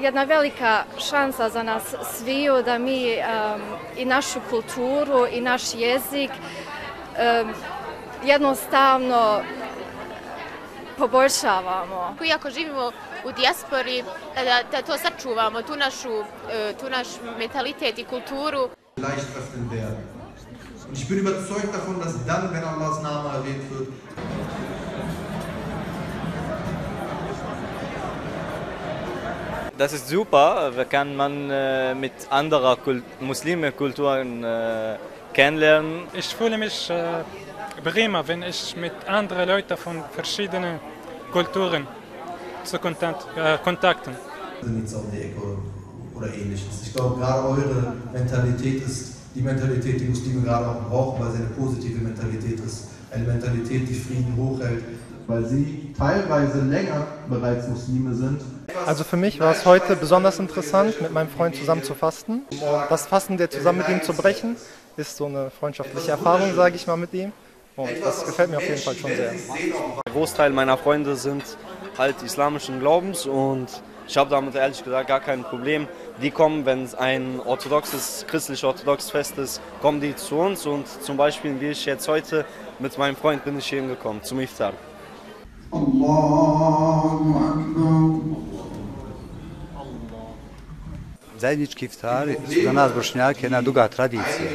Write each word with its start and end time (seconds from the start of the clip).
jedna 0.00 0.24
velika 0.24 0.84
šansa 1.10 1.48
za 1.48 1.62
nas 1.62 1.82
sviju 2.14 2.62
da 2.62 2.78
mi 2.78 3.16
um, 3.16 3.60
i 3.96 4.04
našu 4.04 4.40
kulturu 4.50 5.26
i 5.32 5.40
naš 5.40 5.62
jezik 5.74 6.30
um, 6.30 7.52
jednostavno 8.24 9.42
poboljšavamo. 10.98 12.16
Iako 12.24 12.50
živimo 12.50 12.92
u 13.24 13.32
dijaspori, 13.32 14.04
da, 14.34 14.62
da 14.70 14.82
to 14.82 14.98
sačuvamo, 14.98 15.62
tu, 15.62 15.76
našu, 15.76 16.24
e, 16.50 16.74
tu 16.80 16.90
naš 16.90 17.06
mentalitet 17.38 17.98
i 17.98 18.04
kulturu. 18.04 18.68
leicht 19.08 19.30
öffnen 19.40 19.66
werden. 19.70 20.02
Und 20.88 20.98
ich 20.98 21.08
bin 21.08 21.18
überzeugt 21.18 21.72
davon, 21.78 22.00
dass 22.00 22.14
dann, 22.26 22.52
wenn 22.52 22.64
Allahs 22.64 23.02
Name 23.02 23.28
erwähnt 23.38 23.64
wird, 23.70 23.88
Das 29.80 29.94
ist 29.94 30.10
super, 30.10 30.70
da 30.76 30.84
kann 30.84 31.16
man 31.16 31.48
äh, 31.48 31.94
mit 31.94 32.12
anderen 32.28 32.76
Kult 32.84 33.02
muslimen 33.18 33.74
Kulturen 33.74 34.44
äh, 34.44 34.96
kennenlernen. 35.32 36.02
Ich 36.12 36.34
fühle 36.34 36.58
mich 36.58 36.90
äh, 36.90 37.24
prima, 37.82 38.22
wenn 38.26 38.42
ich 38.42 38.76
mit 38.76 38.92
anderen 39.08 39.48
Leuten 39.48 39.78
von 39.78 40.02
verschiedenen 40.12 40.78
Kulturen 41.32 41.86
zu 42.62 42.78
kontakt, 42.78 43.26
äh, 43.38 43.56
kontakten. 43.64 44.12
sind 44.60 44.80
jetzt 44.82 44.94
um 44.96 45.10
die 45.10 45.22
Ecke 45.22 45.40
oder 46.14 46.26
ähnliches. 46.26 46.82
Ich 46.82 46.92
glaube, 46.92 47.18
gerade 47.18 47.48
eure 47.48 47.94
Mentalität 48.12 48.82
ist 48.82 49.14
die 49.34 49.40
Mentalität, 49.40 49.98
die 49.98 50.08
Muslime 50.10 50.42
gerade 50.42 50.66
auch 50.68 50.82
brauchen, 50.90 51.24
weil 51.24 51.32
sie 51.32 51.38
eine 51.38 51.54
positive 51.56 52.02
Mentalität 52.02 52.60
ist. 52.60 52.88
Eine 53.10 53.24
Mentalität, 53.24 53.88
die 53.88 53.94
Frieden 53.94 54.36
hochhält. 54.36 54.84
Weil 55.26 55.46
sie 55.46 55.94
teilweise 55.96 56.60
länger 56.64 57.06
bereits 57.30 57.66
Muslime 57.66 58.12
sind. 58.14 58.42
Also 58.86 59.04
für 59.04 59.16
mich 59.16 59.40
war 59.40 59.52
es 59.52 59.64
heute 59.64 59.96
besonders 59.96 60.38
interessant, 60.38 61.00
mit 61.00 61.12
meinem 61.12 61.28
Freund 61.28 61.56
zusammen 61.56 61.82
zu 61.82 61.94
fasten. 61.94 62.42
Und 62.50 62.60
das 62.88 63.06
Fasten, 63.06 63.36
der 63.36 63.50
zusammen 63.50 63.78
mit 63.78 63.88
ihm 63.88 64.02
zu 64.02 64.12
brechen, 64.12 64.56
ist 64.96 65.16
so 65.16 65.26
eine 65.26 65.50
freundschaftliche 65.50 66.12
Erfahrung, 66.12 66.54
sage 66.54 66.76
ich 66.76 66.86
mal, 66.86 66.96
mit 66.96 67.12
ihm. 67.14 67.32
Und 67.76 67.90
das 68.04 68.26
gefällt 68.26 68.50
mir 68.50 68.58
auf 68.58 68.68
jeden 68.68 68.80
Fall 68.80 68.94
schon 68.94 69.10
sehr. 69.14 69.32
Der 69.32 70.12
Großteil 70.12 70.50
meiner 70.50 70.76
Freunde 70.76 71.16
sind 71.16 71.42
halt 71.96 72.22
islamischen 72.22 72.80
Glaubens 72.80 73.26
und 73.26 73.68
ich 74.06 74.16
habe 74.16 74.28
damit 74.28 74.54
ehrlich 74.56 74.82
gesagt 74.82 75.08
gar 75.08 75.20
kein 75.20 75.44
Problem. 75.44 75.86
Die 76.20 76.30
kommen, 76.30 76.66
wenn 76.66 76.84
es 76.84 76.94
ein 76.94 77.40
orthodoxes, 77.44 78.26
christlich-orthodoxes 78.28 79.10
Fest 79.10 79.38
ist, 79.38 79.60
kommen 79.80 80.00
die 80.00 80.16
zu 80.16 80.36
uns 80.36 80.66
und 80.66 80.86
zum 81.02 81.16
Beispiel, 81.16 81.60
wie 81.60 81.68
ich 81.68 81.86
jetzt 81.86 82.08
heute 82.08 82.44
mit 82.80 82.98
meinem 82.98 83.16
Freund 83.16 83.44
bin 83.44 83.58
ich 83.58 83.66
hier 83.66 83.80
hingekommen 83.80 84.22
zum 84.22 84.40
Iftar. 84.40 84.72
Zajednički 91.40 91.84
iftari 91.84 92.36
su 92.54 92.62
za 92.64 92.72
nas 92.72 92.92
Bošnjake 92.94 93.46
jedna 93.46 93.60
duga 93.60 93.88
tradicija. 93.88 94.50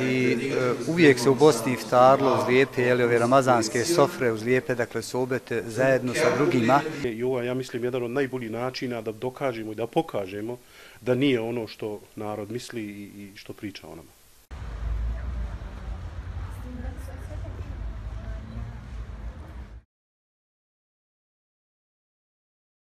I 0.00 0.32
e, 0.32 0.72
uvijek 0.88 1.18
se 1.18 1.30
u 1.30 1.34
Bosni 1.34 1.72
iftarlo 1.72 2.34
uz 2.34 2.48
lijepe 2.48 2.82
jeli, 2.82 3.04
ove 3.04 3.18
ramazanske 3.18 3.84
sofre, 3.84 4.32
uz 4.32 4.42
lijepe 4.42 4.74
dakle, 4.74 5.02
sobete 5.02 5.62
zajedno 5.66 6.14
sa 6.14 6.36
drugima. 6.36 6.80
I 7.04 7.22
ovo 7.22 7.40
je, 7.40 7.46
ja 7.46 7.54
mislim, 7.54 7.84
jedan 7.84 8.02
od 8.02 8.10
najboljih 8.10 8.50
načina 8.50 9.00
da 9.00 9.12
dokažemo 9.12 9.72
i 9.72 9.74
da 9.74 9.86
pokažemo 9.86 10.58
da 11.00 11.14
nije 11.14 11.40
ono 11.40 11.66
što 11.66 12.00
narod 12.16 12.50
misli 12.50 12.82
i, 12.82 13.02
i 13.02 13.36
što 13.36 13.52
priča 13.52 13.86
o 13.86 13.96
nama. 13.96 14.21